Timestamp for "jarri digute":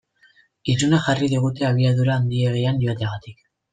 1.07-1.67